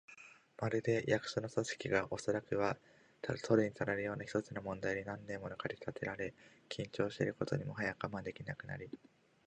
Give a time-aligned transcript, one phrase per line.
[0.57, 2.75] まるで、役所の組織が、おそらくは
[3.21, 6.33] 取るにたらぬような一つの問題に何年ものあいだ駆り立てられ、
[6.69, 8.89] 緊張していることにもはや我慢できなくなり、